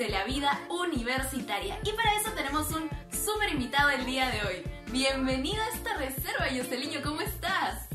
[0.00, 1.78] de la vida universitaria.
[1.84, 4.62] Y para eso tenemos un súper invitado el día de hoy.
[4.90, 7.86] Bienvenido a esta reserva, Yoseliño, ¿cómo estás?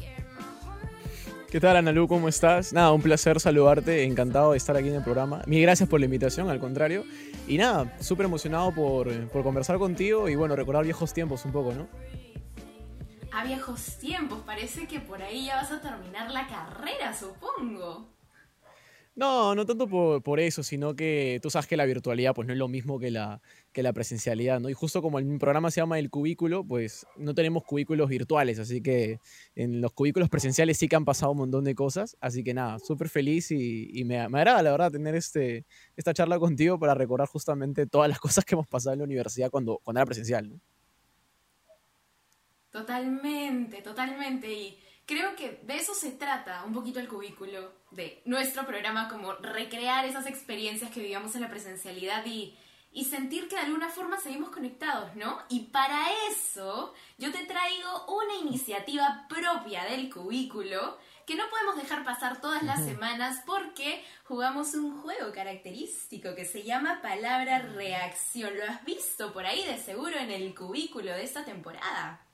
[1.49, 2.07] ¿Qué tal, Analu?
[2.07, 2.73] ¿Cómo estás?
[2.73, 5.41] Nada, un placer saludarte, encantado de estar aquí en el programa.
[5.47, 7.05] Mil gracias por la invitación, al contrario.
[7.47, 11.73] Y nada, súper emocionado por, por conversar contigo y bueno, recordar viejos tiempos un poco,
[11.73, 11.87] ¿no?
[13.31, 18.14] A viejos tiempos, parece que por ahí ya vas a terminar la carrera, supongo.
[19.15, 19.87] No, no tanto
[20.21, 23.11] por, eso, sino que tú sabes que la virtualidad pues no es lo mismo que
[23.11, 23.41] la,
[23.71, 24.67] que la presencialidad, ¿no?
[24.67, 28.81] Y justo como el programa se llama El Cubículo, pues no tenemos cubículos virtuales, así
[28.81, 29.19] que
[29.55, 32.77] en los cubículos presenciales sí que han pasado un montón de cosas, así que nada,
[32.79, 37.29] súper feliz y, me, me, agrada la verdad tener este, esta charla contigo para recordar
[37.29, 40.59] justamente todas las cosas que hemos pasado en la universidad cuando, cuando era presencial, ¿no?
[42.69, 44.51] Totalmente, totalmente.
[44.51, 49.33] Y creo que de eso se trata un poquito el cubículo de nuestro programa, como
[49.33, 52.57] recrear esas experiencias que vivíamos en la presencialidad y,
[52.91, 55.39] y sentir que de alguna forma seguimos conectados, ¿no?
[55.49, 62.03] Y para eso yo te traigo una iniciativa propia del cubículo que no podemos dejar
[62.03, 68.55] pasar todas las semanas porque jugamos un juego característico que se llama Palabra Reacción.
[68.55, 72.24] ¿Lo has visto por ahí de seguro en el cubículo de esta temporada?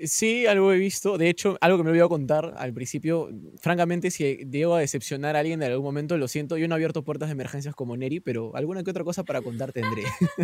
[0.00, 1.18] Sí, algo he visto.
[1.18, 3.30] De hecho, algo que me olvidado contar al principio.
[3.60, 6.56] Francamente, si llego a decepcionar a alguien en algún momento, lo siento.
[6.56, 9.42] Yo no he abierto puertas de emergencias como Neri, pero alguna que otra cosa para
[9.42, 10.04] contar tendré.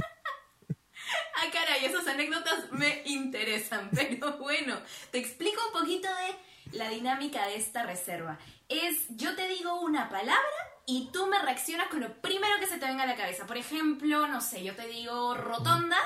[1.36, 3.90] ah, caray, esas anécdotas me interesan.
[3.94, 4.76] Pero bueno,
[5.12, 8.38] te explico un poquito de la dinámica de esta reserva.
[8.68, 10.42] Es, yo te digo una palabra
[10.86, 13.46] y tú me reaccionas con lo primero que se te venga a la cabeza.
[13.46, 15.98] Por ejemplo, no sé, yo te digo rotonda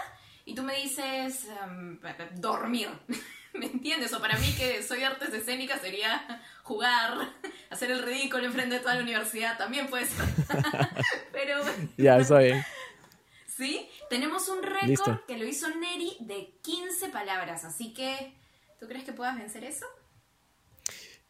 [0.44, 1.98] y tú me dices em,
[2.36, 2.90] dormir.
[3.54, 4.12] ¿Me entiendes?
[4.12, 7.28] O para mí que soy artes escénicas sería jugar,
[7.70, 10.26] hacer el ridículo enfrente de toda la universidad, también puede ser.
[11.32, 11.60] Pero...
[11.96, 12.64] Ya, está bien.
[13.46, 13.88] ¿Sí?
[14.08, 18.34] Tenemos un récord que lo hizo Neri de 15 palabras, así que
[18.78, 19.86] ¿tú crees que puedas vencer eso?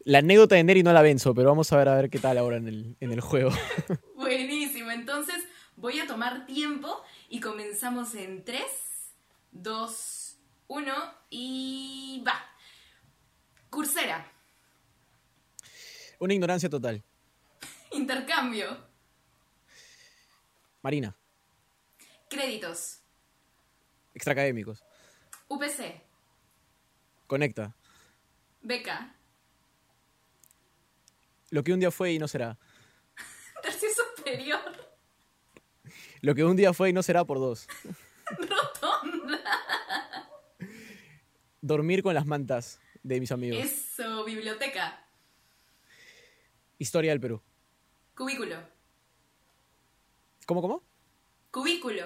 [0.05, 2.37] La anécdota de Neri no la venzo, pero vamos a ver a ver qué tal
[2.37, 3.51] ahora en el, en el juego.
[4.15, 5.43] Buenísimo, entonces
[5.75, 8.61] voy a tomar tiempo y comenzamos en 3,
[9.51, 10.18] 2,
[10.69, 12.39] uno y va.
[13.69, 14.31] Cursera.
[16.19, 17.03] Una ignorancia total.
[17.91, 18.87] Intercambio.
[20.81, 21.15] Marina.
[22.29, 23.01] Créditos.
[24.13, 24.83] Extraacadémicos.
[25.47, 26.01] UPC.
[27.27, 27.75] Conecta.
[28.61, 29.15] Beca.
[31.49, 32.57] Lo que un día fue y no será.
[33.63, 34.61] Tercio superior.
[36.21, 37.67] Lo que un día fue y no será por dos.
[41.61, 43.59] dormir con las mantas de mis amigos.
[43.59, 45.05] Eso, biblioteca.
[46.77, 47.41] Historia del Perú.
[48.15, 48.55] Cubículo.
[50.45, 50.83] ¿Cómo, cómo?
[51.51, 52.05] Cubículo.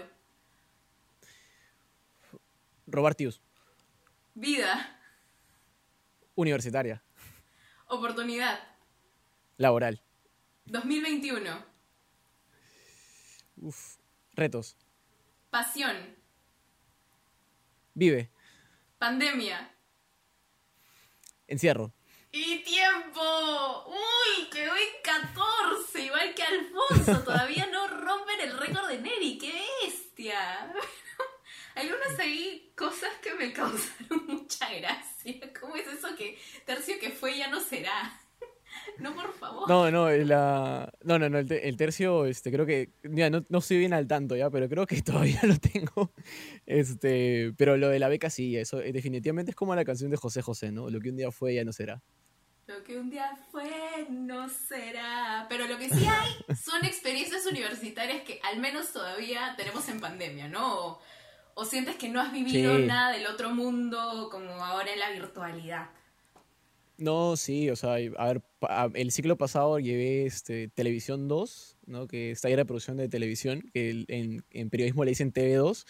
[2.87, 3.41] Robar tíos.
[4.33, 4.99] Vida.
[6.35, 7.03] Universitaria.
[7.87, 8.59] Oportunidad.
[9.57, 10.01] Laboral.
[10.65, 11.65] 2021.
[13.57, 13.97] Uf.
[14.33, 14.75] Retos.
[15.49, 15.95] Pasión.
[17.93, 18.32] Vive.
[19.03, 19.69] Pandemia.
[21.45, 21.91] Encierro.
[22.31, 23.85] Y tiempo.
[23.85, 27.21] Uy, quedó en 14, igual que Alfonso.
[27.25, 29.37] Todavía no rompen el récord de Neri.
[29.37, 30.73] ¡Qué bestia!
[31.75, 35.51] Hay unas ahí cosas que me causaron mucha gracia.
[35.59, 38.17] ¿Cómo es eso que tercio que fue ya no será?
[38.99, 39.67] No, por favor.
[39.67, 40.91] No, no, la...
[41.03, 44.35] no, no, no el, tercio, este, creo que, mira, no, no estoy bien al tanto
[44.35, 46.11] ya, pero creo que todavía lo tengo.
[46.65, 50.17] Este, pero lo de la beca sí, eso eh, definitivamente es como la canción de
[50.17, 50.89] José José, ¿no?
[50.89, 52.01] Lo que un día fue ya no será.
[52.65, 55.47] Lo que un día fue no será.
[55.49, 60.47] Pero lo que sí hay son experiencias universitarias que al menos todavía tenemos en pandemia,
[60.47, 60.99] ¿no?
[61.55, 65.89] O, sientes que no has vivido nada del otro mundo como ahora en la virtualidad.
[66.97, 68.43] No, sí, o sea, a ver,
[68.93, 72.07] el ciclo pasado llevé este, Televisión 2, ¿no?
[72.07, 75.85] que está ahí reproducción de televisión, que en, en periodismo le dicen TV2,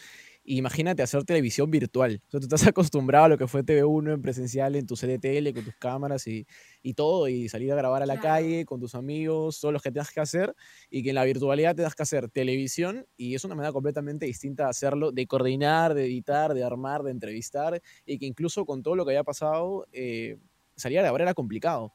[0.45, 2.21] imagínate hacer televisión virtual.
[2.27, 5.53] O sea, tú estás acostumbrado a lo que fue TV1 en presencial, en tu CDTL,
[5.53, 6.47] con tus cámaras y,
[6.81, 9.91] y, todo, y salir a grabar a la calle con tus amigos, todos los que
[9.91, 10.55] tengas que hacer,
[10.89, 14.63] y que en la virtualidad tengas que hacer televisión, y es una manera completamente distinta
[14.63, 18.95] de hacerlo, de coordinar, de editar, de armar, de entrevistar, y que incluso con todo
[18.95, 20.37] lo que había pasado, eh,
[20.75, 21.93] salir a grabar era complicado.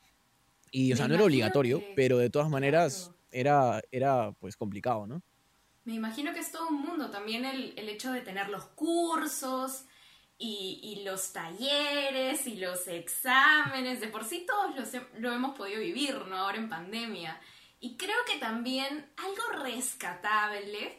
[0.70, 5.22] Y, o sea, no era obligatorio, pero de todas maneras era, era pues complicado, ¿no?
[5.84, 9.86] Me imagino que es todo un mundo también el, el hecho de tener los cursos
[10.36, 14.00] y, y, los talleres y los exámenes.
[14.00, 16.36] De por sí todos los, lo hemos podido vivir, ¿no?
[16.36, 17.40] Ahora en pandemia.
[17.80, 20.98] Y creo que también algo rescatable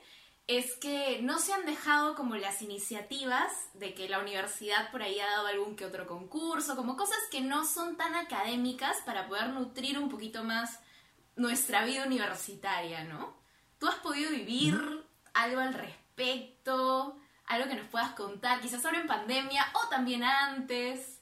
[0.50, 5.19] es que no se han dejado como las iniciativas de que la universidad por ahí
[5.19, 9.50] ha dado algún que otro concurso, como cosas que no son tan académicas para poder
[9.50, 10.80] nutrir un poquito más
[11.36, 13.38] nuestra vida universitaria, ¿no?
[13.78, 15.06] ¿Tú has podido vivir
[15.36, 17.19] algo al respecto?
[17.45, 21.19] Algo que nos puedas contar, quizás ahora en pandemia o también antes.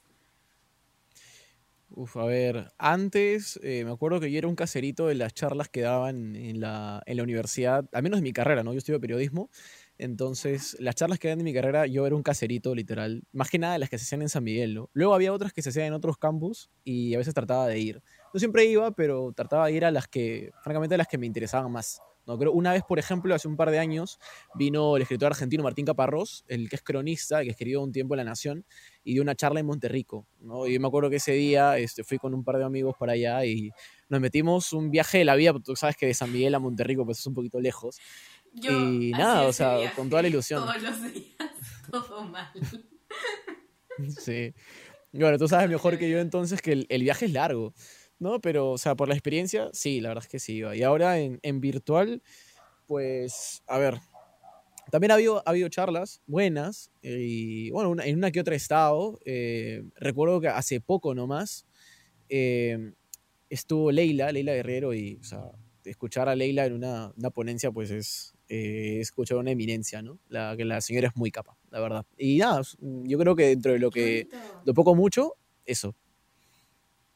[1.90, 5.70] Uf, a ver, antes eh, me acuerdo que yo era un caserito de las charlas
[5.70, 8.74] que daban en la, en la universidad, al menos en mi carrera, ¿no?
[8.74, 9.50] Yo estudio periodismo,
[9.98, 13.58] entonces las charlas que daban en mi carrera yo era un caserito literal, más que
[13.58, 14.90] nada de las que se hacían en San Miguel, ¿no?
[14.94, 18.04] Luego había otras que se hacían en otros campus y a veces trataba de ir.
[18.34, 21.26] No siempre iba, pero trataba de ir a las que, francamente, a las que me
[21.26, 22.02] interesaban más.
[22.28, 24.20] No, creo, una vez, por ejemplo, hace un par de años,
[24.54, 28.18] vino el escritor argentino Martín Caparrós, el que es cronista, que escribió un tiempo en
[28.18, 28.66] La Nación,
[29.06, 30.28] y dio una charla en Monterrico.
[30.42, 30.68] ¿no?
[30.68, 33.14] Y yo me acuerdo que ese día este, fui con un par de amigos para
[33.14, 33.72] allá y
[34.10, 36.60] nos metimos un viaje de la vida, porque tú sabes que de San Miguel a
[36.60, 37.98] Monterrico pues es un poquito lejos.
[38.54, 40.66] y nada, o sea, con toda la ilusión.
[40.66, 41.38] Todos los días,
[41.92, 42.52] todo mal.
[44.20, 44.54] sí.
[45.14, 47.74] Bueno, tú sabes mejor que yo entonces que el, el viaje es largo.
[48.20, 48.40] ¿No?
[48.42, 50.62] Pero, o sea, por la experiencia, sí, la verdad es que sí.
[50.76, 52.22] Y ahora en, en virtual,
[52.88, 54.00] pues, a ver,
[54.92, 59.20] también ha habido, ha habido charlas buenas y, bueno, en una que otra estado.
[59.26, 61.66] Eh, recuerdo que hace poco nomás
[62.30, 62.94] eh,
[63.50, 65.52] estuvo Leila, Leila Guerrero, y, o sea,
[65.84, 70.20] escuchar a Leila en una, una ponencia, pues es eh, escuchar una eminencia, ¿no?
[70.30, 72.06] La, que la señora es muy capa, la verdad.
[72.18, 74.28] Y nada, yo creo que dentro de lo que,
[74.66, 75.34] de poco mucho,
[75.66, 75.96] eso.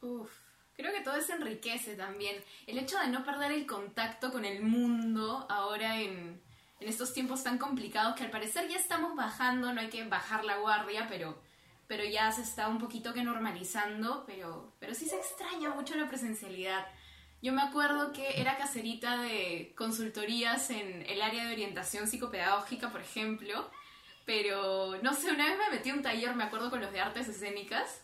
[0.02, 0.41] Uf.
[0.82, 2.42] Creo que todo eso enriquece también.
[2.66, 6.42] El hecho de no perder el contacto con el mundo ahora en,
[6.80, 10.44] en estos tiempos tan complicados que al parecer ya estamos bajando, no hay que bajar
[10.44, 11.40] la guardia, pero,
[11.86, 16.08] pero ya se está un poquito que normalizando, pero, pero sí se extraña mucho la
[16.08, 16.84] presencialidad.
[17.40, 23.02] Yo me acuerdo que era caserita de consultorías en el área de orientación psicopedagógica, por
[23.02, 23.70] ejemplo,
[24.24, 27.00] pero no sé, una vez me metí a un taller, me acuerdo, con los de
[27.00, 28.01] artes escénicas,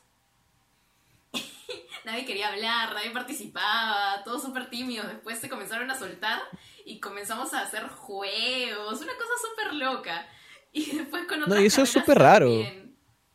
[2.05, 5.09] nadie quería hablar, nadie participaba, todos súper tímidos.
[5.09, 6.41] Después se comenzaron a soltar
[6.85, 10.27] y comenzamos a hacer juegos, una cosa súper loca.
[10.73, 12.51] Y después con otras No, y eso es súper raro.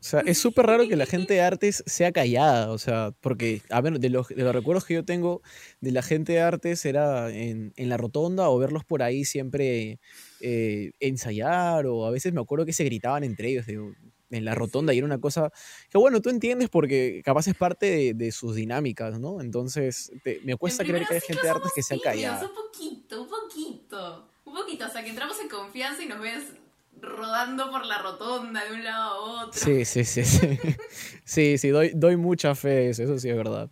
[0.03, 3.61] O sea, es súper raro que la gente de artes sea callada, o sea, porque,
[3.69, 5.41] a ver, de los, de los recuerdos que yo tengo
[5.79, 9.99] de la gente de artes era en, en la rotonda o verlos por ahí siempre
[10.41, 13.93] eh, ensayar, o a veces me acuerdo que se gritaban entre ellos, digo,
[14.33, 15.51] en la rotonda y era una cosa
[15.89, 19.41] que, bueno, tú entiendes porque capaz es parte de, de sus dinámicas, ¿no?
[19.41, 22.45] Entonces, te, me cuesta creer que hay gente de artes que sea callada.
[22.45, 26.43] Un poquito, un poquito, un poquito, o sea, que entramos en confianza y nos ves
[27.03, 29.61] rodando por la rotonda de un lado a otro.
[29.61, 30.59] Sí, sí, sí, sí.
[31.25, 33.69] sí, sí, doy, doy mucha fe eso, eso sí es verdad.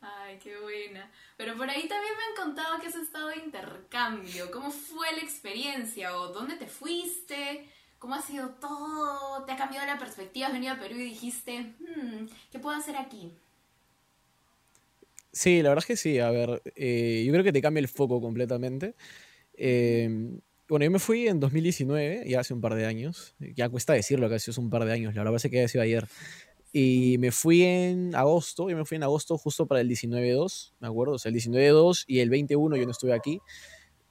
[0.00, 1.10] Ay, qué buena.
[1.36, 4.50] Pero por ahí también me han contado que has estado de intercambio.
[4.50, 6.16] ¿Cómo fue la experiencia?
[6.16, 7.66] ¿O dónde te fuiste?
[8.00, 9.44] ¿Cómo ha sido todo?
[9.44, 10.46] ¿Te ha cambiado la perspectiva?
[10.46, 13.30] Has venido a Perú y dijiste, hmm, ¿qué puedo hacer aquí?
[15.32, 16.18] Sí, la verdad es que sí.
[16.18, 18.94] A ver, eh, yo creo que te cambia el foco completamente.
[19.52, 20.08] Eh,
[20.66, 23.34] bueno, yo me fui en 2019, ya hace un par de años.
[23.38, 25.84] Ya cuesta decirlo que hace un par de años, la verdad es que ha sido
[25.84, 26.08] ayer.
[26.72, 30.88] Y me fui en agosto, yo me fui en agosto justo para el 19-2, me
[30.88, 33.40] acuerdo, o sea, el 19-2 y el 21 yo no estuve aquí.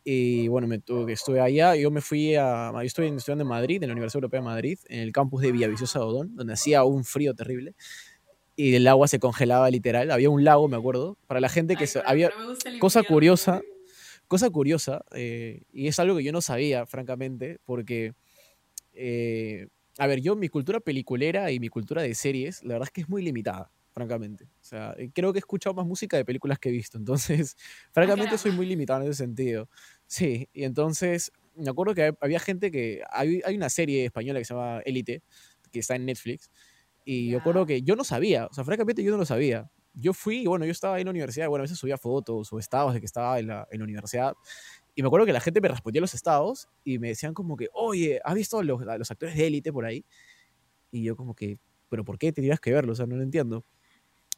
[0.03, 3.83] Y bueno, me tuve, estuve allá, yo me fui a, yo estoy estudiando en Madrid,
[3.83, 6.83] en la Universidad Europea de Madrid, en el campus de Villaviciosa de Odón, donde hacía
[6.83, 7.75] un frío terrible
[8.59, 11.85] y el agua se congelaba literal, había un lago, me acuerdo, para la gente que
[11.85, 12.29] Ay, se, había,
[12.81, 13.61] cosa curiosa,
[14.27, 18.15] cosa curiosa, eh, y es algo que yo no sabía, francamente, porque,
[18.91, 22.91] eh, a ver, yo mi cultura peliculera y mi cultura de series, la verdad es
[22.91, 24.45] que es muy limitada, francamente.
[24.45, 27.55] O sea, eh, creo que he escuchado más música de películas que he visto, entonces,
[27.93, 29.69] francamente soy muy limitado en ese sentido.
[30.07, 34.39] Sí, y entonces, me acuerdo que hab- había gente que, hay, hay una serie española
[34.39, 35.23] que se llama Élite,
[35.71, 36.51] que está en Netflix,
[37.05, 37.39] y yo Ya.
[37.39, 39.69] recuerdo que yo no sabía, o sea, francamente yo no lo sabía.
[39.93, 42.59] Yo fui, bueno, yo estaba ahí en la universidad, bueno, a veces subía fotos o
[42.59, 44.33] estados de que estaba en la, en la universidad.
[44.95, 47.69] Y me acuerdo que la gente me respondía los estados y me decían como que,
[47.73, 50.05] oye, ¿has visto a los, a los actores de élite por ahí?
[50.91, 52.93] Y yo como que, ¿pero por qué tendrías que verlo?
[52.93, 53.65] O sea, no lo entiendo.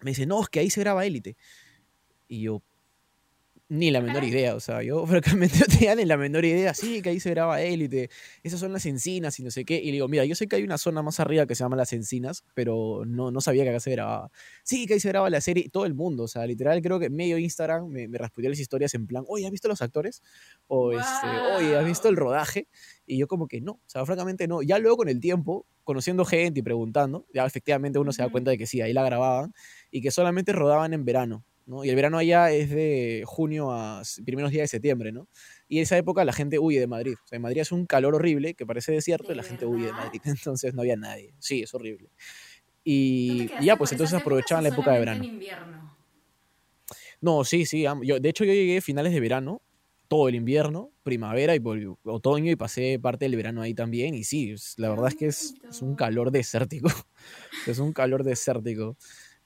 [0.01, 1.38] Me dice, no, es que ahí se graba élite.
[2.27, 2.63] Y yo,
[3.73, 6.73] Ni la menor idea, o sea, yo francamente no tenía ni la menor idea.
[6.73, 8.09] Sí, que ahí se graba élite,
[8.43, 9.79] esas son las encinas y no sé qué.
[9.81, 11.77] Y le digo, mira, yo sé que hay una zona más arriba que se llama
[11.77, 14.29] las encinas, pero no, no sabía que acá se grababa.
[14.65, 17.09] Sí, que ahí se graba la serie, todo el mundo, o sea, literal, creo que
[17.09, 20.21] medio Instagram me, me respondió las historias en plan, oye, ¿has visto los actores?
[20.67, 22.67] O este, oye, ¿has visto el rodaje?
[23.05, 24.61] Y yo como que no, o sea, francamente no.
[24.63, 28.51] Ya luego con el tiempo, conociendo gente y preguntando, ya efectivamente uno se da cuenta
[28.51, 29.53] de que sí, ahí la grababan
[29.91, 31.45] y que solamente rodaban en verano.
[31.83, 35.27] Y el verano allá es de junio a primeros días de septiembre, ¿no?
[35.67, 37.15] Y en esa época la gente huye de Madrid.
[37.23, 39.87] O sea, en Madrid es un calor horrible que parece desierto y la gente huye
[39.87, 40.21] de Madrid.
[40.53, 41.33] Entonces no había nadie.
[41.39, 42.09] Sí, es horrible.
[42.83, 45.29] Y, ya, pues entonces aprovechaban la época de verano.
[47.21, 47.85] No, sí, sí.
[48.03, 49.61] Yo, de hecho, yo llegué a finales de verano,
[50.07, 51.61] todo el invierno, primavera y
[52.03, 54.13] otoño y pasé parte del verano ahí también.
[54.15, 56.89] Y sí, la verdad es que es, es un calor desértico.
[57.67, 58.97] es un calor desértico.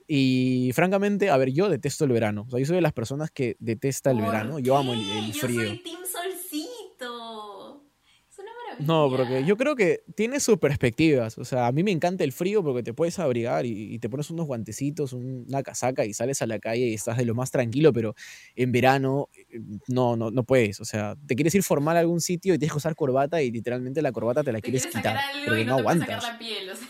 [0.08, 2.46] Y francamente, a ver, yo detesto el verano.
[2.48, 4.60] O sea, yo soy de las personas que detesta el verano.
[4.60, 5.62] Yo amo el, frío.
[5.62, 7.84] Yo soy Team Solcito.
[8.30, 8.86] Es una maravilla.
[8.86, 11.40] No, porque yo creo que tiene sus perspectivas.
[11.40, 14.30] O sea, a mí me encanta el frío porque te puedes abrigar y, te pones
[14.30, 17.92] unos guantecitos, una casaca y sales a la calle y estás de lo más tranquilo,
[17.92, 18.14] pero
[18.56, 20.82] en verano eh, no, no, no puedes.
[20.82, 23.50] O sea, te quieres ir formal a algún sitio y tienes que usar corbata y
[23.50, 25.18] literalmente la corbata te la quieres quitar.
[25.48, 26.24] Porque no, aguantas.
[26.24, 26.85] la piel, o sea,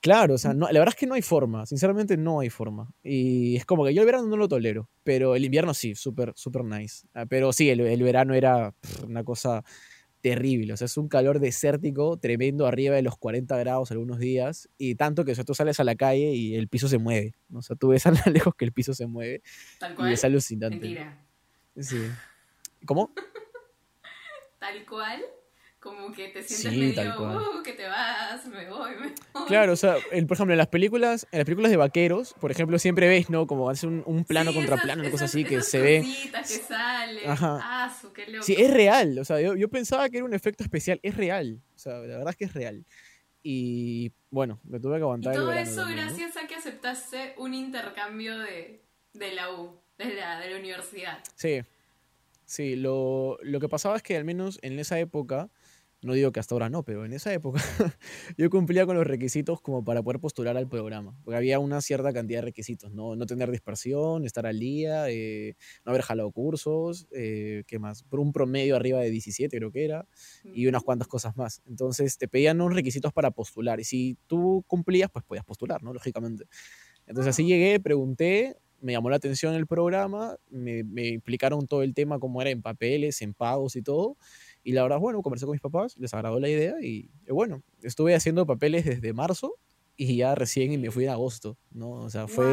[0.00, 2.90] Claro, o sea, no, la verdad es que no hay forma, sinceramente no hay forma.
[3.02, 6.32] Y es como que yo el verano no lo tolero, pero el invierno sí, súper,
[6.36, 7.06] súper nice.
[7.12, 8.74] Ah, pero sí, el, verano era
[9.06, 9.62] una cosa
[10.22, 14.70] terrible, o sea, es un calor desértico tremendo arriba de los 40 grados algunos días,
[14.78, 17.60] y tanto que o tú sales a la calle y el piso se mueve, o
[17.60, 19.42] sea, tú ves a lo lejos que el piso se mueve
[19.78, 20.10] Tal cual.
[20.10, 20.76] y es alucinante.
[20.76, 21.26] Mentira.
[21.78, 21.98] Sí.
[22.86, 23.12] ¿Cómo?
[24.58, 25.22] Tal cual
[25.80, 29.46] como que te sientes medio, uh, que te vas, me voy, me voy.
[29.46, 32.78] Claro, o sea, por ejemplo, en las películas, en las películas de vaqueros, por ejemplo,
[32.78, 33.46] siempre ves, ¿no?
[33.46, 36.04] Como hace un, plano contra plano, una cosa así, que se ve.
[36.30, 37.28] que salen.
[37.28, 37.58] Ajá.
[37.62, 38.44] Ah, qué loco.
[38.44, 41.62] Sí, es real, o sea, yo, yo, pensaba que era un efecto especial, es real,
[41.74, 42.84] o sea, la verdad es que es real.
[43.42, 45.32] Y bueno, me tuve que aguantar.
[45.32, 48.84] Y todo eso gracias a que aceptaste un intercambio de,
[49.14, 51.18] de la U, de la, de la universidad.
[51.36, 51.62] Sí,
[52.44, 55.48] sí, lo, lo que pasaba es que al menos en esa época
[56.02, 57.60] no digo que hasta ahora no, pero en esa época
[58.38, 62.12] yo cumplía con los requisitos como para poder postular al programa, porque había una cierta
[62.12, 67.06] cantidad de requisitos, no, no tener dispersión, estar al día, eh, no haber jalado cursos,
[67.12, 68.02] eh, ¿qué más?
[68.04, 70.06] Por un promedio arriba de 17 creo que era,
[70.54, 71.62] y unas cuantas cosas más.
[71.66, 75.92] Entonces te pedían unos requisitos para postular, y si tú cumplías, pues podías postular, ¿no?
[75.92, 76.46] Lógicamente.
[77.06, 81.94] Entonces así llegué, pregunté, me llamó la atención el programa, me, me explicaron todo el
[81.94, 84.16] tema, cómo era en papeles, en pagos y todo.
[84.62, 88.14] Y la verdad, bueno, conversé con mis papás, les agradó la idea y, bueno, estuve
[88.14, 89.54] haciendo papeles desde marzo
[89.96, 91.90] y ya recién y me fui en agosto, ¿no?
[91.90, 92.44] O sea, fue,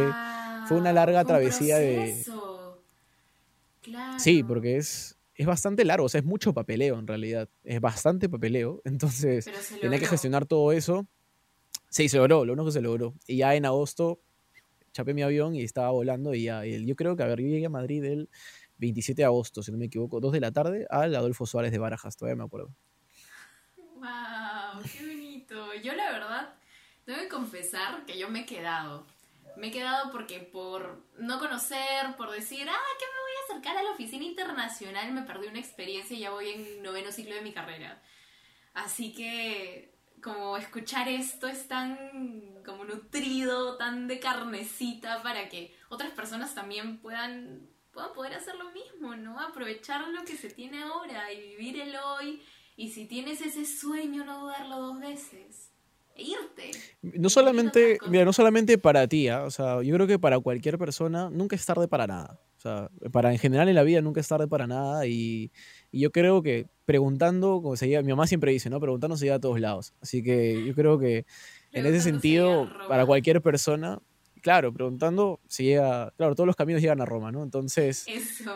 [0.68, 2.24] fue una larga travesía de...
[3.82, 4.20] Claro.
[4.20, 8.28] Sí, porque es, es bastante largo, o sea, es mucho papeleo en realidad, es bastante
[8.28, 9.50] papeleo, entonces
[9.80, 11.08] tenía que gestionar todo eso.
[11.90, 13.14] Sí, se logró, lo único que se logró.
[13.28, 14.20] Y ya en agosto
[14.98, 17.68] chapé mi avión y estaba volando y ya, yo creo que, a ver, yo llegué
[17.68, 18.30] a Madrid el
[18.78, 21.80] 27 de agosto, si no me equivoco, 2 de la tarde, al Adolfo Suárez de
[21.80, 22.74] Barajas, todavía me acuerdo.
[23.78, 24.84] ¡Wow!
[24.84, 25.74] ¡Qué bonito!
[25.84, 26.54] Yo la verdad,
[27.06, 29.06] que confesar que yo me he quedado.
[29.56, 33.78] Me he quedado porque por no conocer, por decir, ah, que me voy a acercar
[33.78, 37.42] a la oficina internacional, me perdí una experiencia y ya voy en noveno ciclo de
[37.42, 38.02] mi carrera.
[38.74, 41.98] Así que como escuchar esto es tan
[42.66, 48.70] como nutrido, tan de carnecita para que otras personas también puedan puedan poder hacer lo
[48.72, 49.40] mismo, ¿no?
[49.40, 52.42] Aprovechar lo que se tiene ahora y vivir el hoy.
[52.76, 55.72] Y si tienes ese sueño, no dudarlo dos veces.
[56.16, 56.70] E irte.
[57.02, 59.46] No solamente, mira, no solamente para ti, ¿ah?
[59.46, 62.40] o sea, yo creo que para cualquier persona nunca es tarde para nada.
[62.58, 65.52] O sea, para en general en la vida nunca es tarde para nada y,
[65.92, 68.80] y yo creo que preguntando, como se mi mamá siempre dice, ¿no?
[68.80, 69.96] Preguntando se llega a todos lados.
[70.02, 71.26] Así que yo creo que
[71.72, 74.00] en ese sentido, para cualquier persona,
[74.48, 77.44] claro, preguntando si llega, claro, todos los caminos llegan a Roma, ¿no?
[77.44, 78.06] Entonces,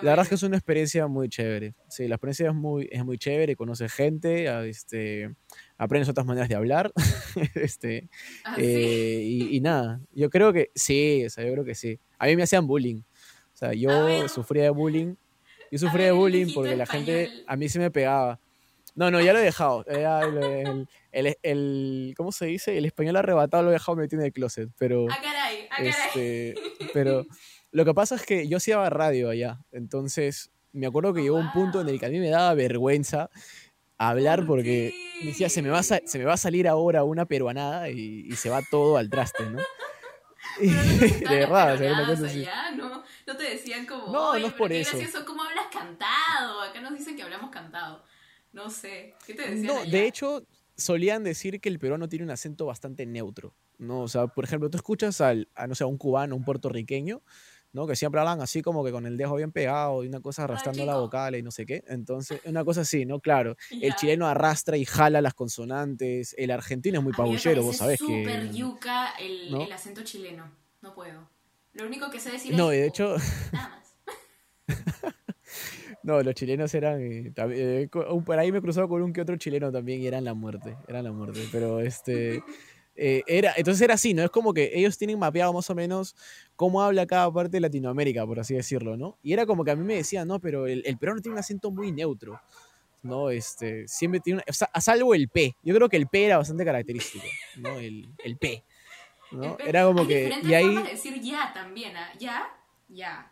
[0.02, 1.74] la verdad es que es una experiencia muy chévere.
[1.90, 5.36] Sí, la experiencia es muy, es muy chévere, conoces gente, este,
[5.78, 6.94] aprendes otras maneras de hablar,
[7.56, 8.10] este,
[8.46, 9.22] ¿Ah, eh,
[9.52, 12.00] y, nada, yo creo que sí, o sea, yo creo que sí.
[12.18, 13.02] A mí me hacían bullying,
[13.54, 15.16] o sea, yo sufría de bullying,
[15.74, 18.40] yo sufría de bullying porque la gente a mí se me pegaba.
[18.94, 19.86] No, no, ya lo he dejado.
[19.88, 22.78] el, el, el, ¿Cómo se dice?
[22.78, 24.70] El español arrebatado lo he dejado metido en el closet.
[24.78, 26.56] Pero, ah, caray, ah, este,
[26.94, 27.26] pero
[27.72, 29.60] lo que pasa es que yo hacía radio allá.
[29.72, 33.30] Entonces, me acuerdo que llegó un punto en el que a mí me daba vergüenza
[33.98, 34.94] hablar porque
[35.24, 38.50] decía, se me, va a, se me va a salir ahora una peruanada y, se
[38.50, 39.60] va todo al traste, ¿no?
[40.60, 42.46] de verdad, o sea, una cosa así.
[42.76, 43.04] ¿no?
[43.28, 44.98] ¿No te decían como, No, no es por qué eso.
[44.98, 46.62] gracioso, ¿cómo hablas cantado?
[46.62, 48.04] Acá nos dicen que hablamos cantado.
[48.54, 49.90] No sé, ¿qué te decían No, allá?
[49.90, 50.46] de hecho,
[50.78, 54.02] solían decir que el peruano tiene un acento bastante neutro, ¿no?
[54.04, 57.24] O sea, por ejemplo, tú escuchas al, a, no sé, a un cubano, un puertorriqueño,
[57.74, 57.88] ¿no?
[57.88, 60.86] Que siempre hablan así como que con el dedo bien pegado y una cosa arrastrando
[60.86, 61.00] la chico.
[61.02, 61.84] vocal y no sé qué.
[61.88, 63.20] Entonces, una cosa así, ¿no?
[63.20, 68.00] Claro, el chileno arrastra y jala las consonantes, el argentino es muy pabullero, vos sabés
[68.02, 68.14] que...
[68.24, 69.66] súper yuca el, ¿no?
[69.66, 70.52] el acento chileno.
[70.82, 71.30] No puedo.
[71.74, 72.82] Lo único que sé decir No, y es...
[72.82, 73.16] de "Oh", hecho,
[73.54, 73.96] Nada más.
[76.04, 77.00] no, los chilenos eran...
[77.02, 77.88] eh, eh,
[78.26, 80.76] por ahí me he cruzado con un que otro chileno también y eran la muerte,
[80.88, 82.44] eran la muerte, pero este...
[82.96, 84.24] eh, era, entonces era así, ¿no?
[84.24, 86.16] Es como que ellos tienen mapeado más o menos
[86.56, 89.18] cómo habla cada parte de Latinoamérica, por así decirlo, ¿no?
[89.24, 91.40] Y era como que a mí me decían, no, pero el, el peruano tiene un
[91.40, 92.40] acento muy neutro,
[93.04, 93.30] ¿no?
[93.30, 95.56] Este, siempre tiene una, o sea, a salvo el P.
[95.64, 97.26] Yo creo que el P era bastante característico,
[97.58, 97.70] ¿no?
[97.80, 98.64] El, el P,
[99.32, 99.58] ¿no?
[99.60, 100.34] El- Era como hay que...
[100.44, 102.12] Y ahí de decir ya también, ¿ah?
[102.20, 102.44] Ya,
[102.90, 103.31] ya,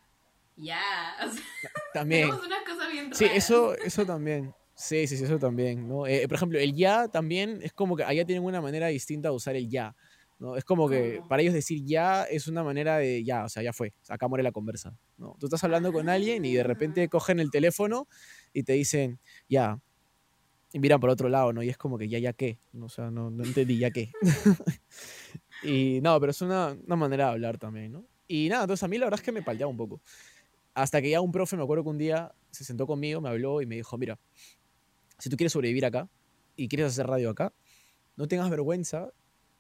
[0.60, 1.16] ya.
[1.26, 1.42] O sea,
[1.94, 2.30] también...
[2.30, 3.38] tenemos unas cosas bien Sí, raras.
[3.44, 4.54] eso, eso también.
[4.76, 6.08] Sí, sí, sí, eso también, ¿no?
[6.08, 9.36] Eh, por ejemplo, el ya también es como que allá tienen una manera distinta de
[9.36, 9.94] usar el ya,
[10.38, 10.56] ¿no?
[10.56, 11.28] Es como que ¿Cómo?
[11.28, 14.42] para ellos decir ya es una manera de ya, o sea, ya fue, acá muere
[14.42, 15.36] la conversa, ¿no?
[15.38, 17.08] Tú estás hablando con alguien y de repente Ah.
[17.10, 18.08] cogen el teléfono
[18.54, 19.78] y te dicen ya,
[20.72, 21.62] y miran por otro lado, ¿no?
[21.62, 24.12] Y es como que ya, ya qué, o sea, no, no entendí ya qué.
[25.64, 28.06] y no, pero es una, una manera de hablar también, ¿no?
[28.28, 30.02] Y nada, entonces a mí la verdad es que me palteaba un poco.
[30.82, 33.62] Hasta que ya un profe, me acuerdo que un día se sentó conmigo, me habló
[33.62, 34.18] y me dijo, mira,
[35.18, 36.08] si tú quieres sobrevivir acá
[36.56, 37.54] y quieres hacer radio acá,
[38.16, 39.12] no tengas vergüenza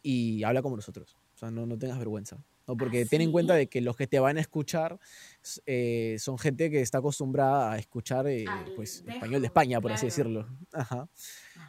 [0.01, 1.17] y habla como nosotros.
[1.35, 2.37] O sea, no, no tengas vergüenza.
[2.67, 2.77] ¿no?
[2.77, 4.97] Porque ¿Ah, ten en cuenta de que los que te van a escuchar
[5.65, 8.45] eh, son gente que está acostumbrada a escuchar eh,
[8.77, 10.47] pues, español de España, por así decirlo.
[10.71, 11.01] Ajá.
[11.01, 11.09] Ajá.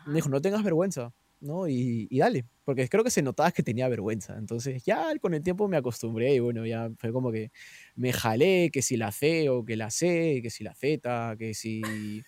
[0.06, 1.68] Me dijo, no tengas vergüenza, ¿no?
[1.68, 4.36] Y, y dale, porque creo que se notaba que tenía vergüenza.
[4.38, 7.50] Entonces ya con el tiempo me acostumbré y bueno, ya fue como que
[7.96, 11.54] me jalé, que si la C o que la C, que si la Z, que
[11.54, 12.22] si...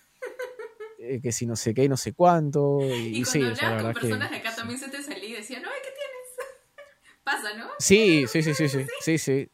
[0.98, 2.78] eh, que si no sé qué y no sé cuánto.
[2.80, 4.00] Y, Y cuando sí, o sea, la con verdad que...
[4.08, 4.56] personas de acá sí.
[4.56, 7.22] también se te salía y decían, no, ¿qué tienes?
[7.24, 7.68] Pasa, ¿no?
[7.78, 9.48] Sí, sí, sí, sí, sí, sí, sí.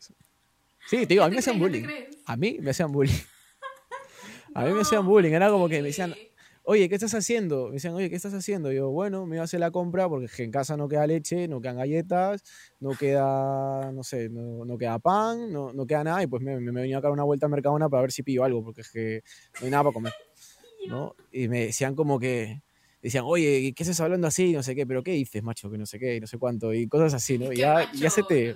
[0.89, 1.85] Sí, te digo, ¿Qué a mí me hacían bullying.
[2.27, 3.13] A mí me hacían bullying.
[4.55, 6.15] A mí me hacían bullying, era como ¿por que me decían?
[6.69, 7.69] Oye, ¿qué estás haciendo?
[7.69, 8.71] Me decían, oye, ¿qué estás haciendo?
[8.71, 11.49] Y yo, bueno, me iba a hacer la compra porque en casa no queda leche,
[11.49, 12.45] no quedan galletas,
[12.79, 16.23] no queda, no sé, no, no queda pan, no, no queda nada.
[16.23, 18.23] Y pues me, me, me venía a dar una vuelta a Mercadona para ver si
[18.23, 19.23] pillo algo, porque es que
[19.61, 20.13] no hay nada para comer,
[20.89, 21.17] ¿no?
[21.33, 22.61] Y me decían como que,
[23.01, 24.53] decían, oye, ¿qué estás hablando así?
[24.53, 25.71] No sé qué, pero ¿qué dices, macho?
[25.71, 27.51] Que no sé qué, no sé cuánto, y cosas así, ¿no?
[27.51, 28.55] Y ya, ya se te.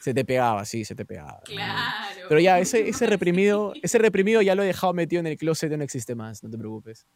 [0.00, 1.40] Se te pegaba, sí, se te pegaba.
[1.44, 2.26] Claro.
[2.28, 5.70] Pero ya, ese, ese reprimido, ese reprimido ya lo he dejado metido en el closet,
[5.72, 7.06] no existe más, no te preocupes.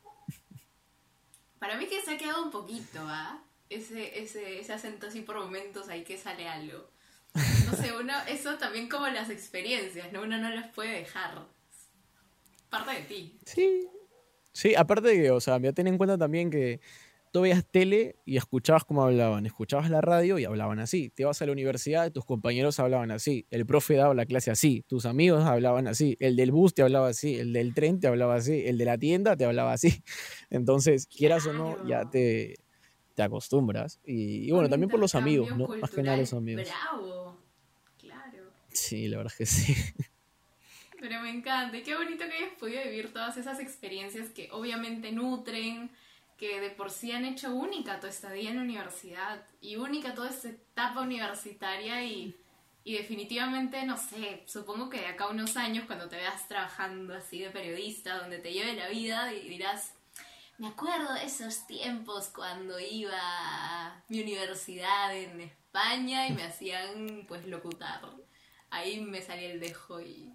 [1.59, 3.43] Para mí que se ha quedado un poquito, ¿ah?
[3.71, 6.91] Ese, ese, ese acento así por momentos ahí que sale algo.
[7.35, 10.23] No sé, uno, eso también como las experiencias, ¿no?
[10.23, 11.47] Uno no las puede dejar.
[12.69, 13.39] Parte de ti.
[13.47, 13.89] Sí.
[14.53, 16.81] Sí, aparte de que, o sea, ya ten en cuenta también que
[17.33, 21.11] tú veías tele y escuchabas cómo hablaban, escuchabas la radio y hablaban así.
[21.11, 24.85] Te ibas a la universidad, tus compañeros hablaban así, el profe daba la clase así,
[24.87, 28.37] tus amigos hablaban así, el del bus te hablaba así, el del tren te hablaba
[28.37, 30.03] así, el de la tienda te hablaba así.
[30.51, 32.55] Entonces, quieras o no, ya te,
[33.15, 33.99] te acostumbras.
[34.05, 35.69] Y, y bueno, también por los amigos, ¿no?
[35.81, 36.69] Más que nada los amigos.
[36.69, 37.39] Bravo.
[37.99, 38.45] Claro.
[38.71, 39.75] Sí, la verdad es que sí.
[41.01, 41.77] Pero me encanta.
[41.77, 45.91] Y qué bonito que hayas podido vivir todas esas experiencias que obviamente nutren,
[46.43, 50.49] que de por sí han hecho única tu estadía en universidad y única toda esta
[50.49, 52.37] etapa universitaria y,
[52.83, 57.15] y definitivamente, no sé, supongo que de acá a unos años cuando te veas trabajando
[57.15, 59.95] así de periodista, donde te lleve la vida y dirás,
[60.59, 67.25] me acuerdo de esos tiempos cuando iba a mi universidad en España y me hacían
[67.29, 68.01] pues locutar.
[68.69, 70.33] Ahí me salía el dejo y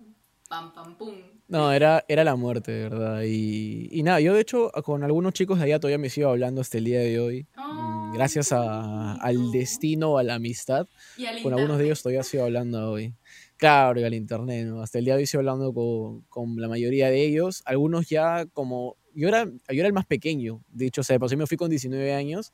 [0.49, 1.17] pam pam pum.
[1.47, 3.21] No, era, era la muerte, de verdad.
[3.25, 6.59] Y, y nada, yo de hecho con algunos chicos de allá todavía me sigo hablando
[6.61, 7.47] hasta el día de hoy.
[7.55, 10.87] Ay, Gracias a- al destino, a la amistad.
[11.15, 13.15] Y al Con algunos de ellos todavía sigo hablando hoy.
[13.57, 14.81] Claro, y al internet, ¿no?
[14.81, 17.63] Hasta el día de hoy sigo hablando con, con la mayoría de ellos.
[17.65, 18.97] Algunos ya como...
[19.13, 20.63] Yo era, yo era el más pequeño.
[20.67, 22.51] De hecho, o sea, de por sí me fui con 19 años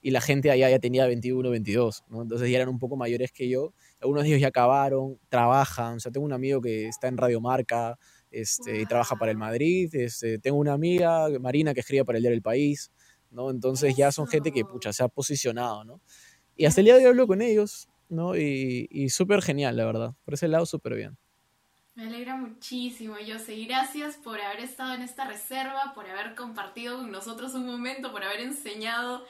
[0.00, 2.22] y la gente allá ya tenía 21, 22, ¿no?
[2.22, 3.74] Entonces ya eran un poco mayores que yo.
[4.00, 5.96] Algunos de ellos ya acabaron, trabajan.
[5.96, 7.98] O sea, tengo un amigo que está en Radio Marca
[8.30, 9.38] este, y trabaja para el.
[9.38, 9.94] Madrid.
[9.94, 12.90] Este, tengo una amiga, Marina, que escribe para el diario El País,
[13.30, 13.50] ¿no?
[13.50, 14.68] Entonces ya son gente que, Eso.
[14.68, 16.00] pucha, se ha posicionado, ¿no?
[16.56, 18.36] Y hasta el día de hoy hablo con ellos, ¿no?
[18.36, 20.14] Y, y súper genial, la verdad.
[20.24, 21.18] Por ese lado, súper bien.
[21.94, 23.54] Me alegra muchísimo, Jose.
[23.54, 28.12] Y gracias por haber estado en esta reserva, por haber compartido con nosotros un momento,
[28.12, 29.24] por haber enseñado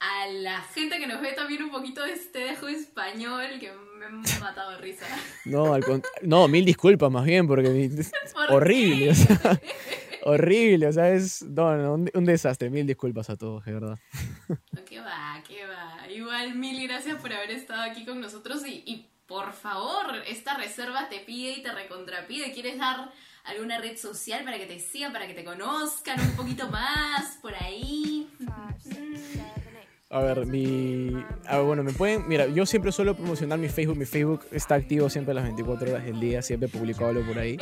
[0.00, 4.06] a la gente que nos ve también un poquito de este dejo español que me
[4.06, 5.06] ha matado de risa.
[5.44, 5.76] No,
[6.22, 7.68] no, mil disculpas más bien, porque
[8.48, 9.60] horrible, o sea,
[10.22, 13.98] horrible, o sea, es no, un, desastre, mil disculpas a todos, de verdad.
[14.88, 16.08] qué va, qué va.
[16.10, 21.08] Igual, mil gracias por haber estado aquí con nosotros y, y por favor, esta reserva
[21.08, 22.52] te pide y te recontrapide.
[22.52, 23.12] ¿Quieres dar
[23.44, 27.54] alguna red social para que te sigan, para que te conozcan un poquito más por
[27.54, 28.28] ahí?
[30.12, 31.12] A ver, mi.
[31.64, 32.26] bueno, me pueden.
[32.26, 33.96] Mira, yo siempre suelo promocionar mi Facebook.
[33.96, 36.42] Mi Facebook está activo siempre a las 24 horas del día.
[36.42, 37.56] Siempre publico algo por ahí.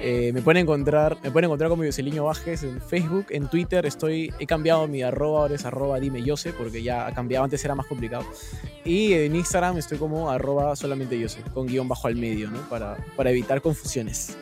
[0.00, 1.18] Eh, me pueden encontrar.
[1.22, 3.26] Me pueden encontrar como Yoseliño Vázquez en Facebook.
[3.28, 4.32] En Twitter estoy.
[4.38, 6.24] He cambiado mi arroba, ahora es arroba dime
[6.56, 7.44] porque ya ha cambiado.
[7.44, 8.24] Antes era más complicado.
[8.82, 12.66] Y en Instagram estoy como arroba solamente con guion bajo al medio, ¿no?
[12.70, 14.38] Para, para evitar confusiones.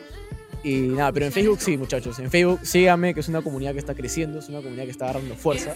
[0.63, 2.19] Y nada, pero en Facebook sí, muchachos.
[2.19, 5.05] En Facebook síganme, que es una comunidad que está creciendo, es una comunidad que está
[5.05, 5.73] agarrando fuerza.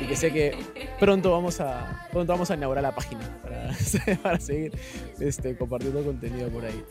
[0.00, 0.56] Y que sé que
[1.00, 3.70] pronto vamos a, pronto vamos a inaugurar la página para,
[4.22, 4.72] para seguir
[5.18, 6.84] este, compartiendo contenido por ahí.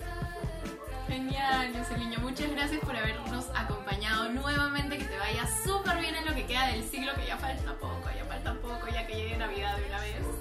[1.08, 2.20] Genial, Niño.
[2.20, 4.98] Muchas gracias por habernos acompañado nuevamente.
[4.98, 8.10] Que te vaya súper bien en lo que queda del siglo, que ya falta poco,
[8.16, 10.35] ya falta poco, ya que llegue Navidad de una vez.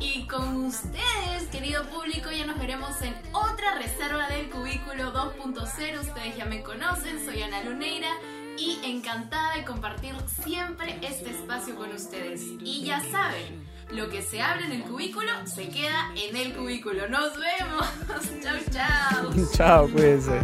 [0.00, 6.00] Y con ustedes, querido público, ya nos veremos en otra reserva del cubículo 2.0.
[6.00, 8.10] Ustedes ya me conocen, soy Ana Luneira
[8.58, 12.42] y encantada de compartir siempre este espacio con ustedes.
[12.60, 17.08] Y ya saben, lo que se habla en el cubículo se queda en el cubículo.
[17.08, 17.86] Nos vemos.
[18.42, 19.32] chao, chao.
[19.56, 20.40] chao, cuídense.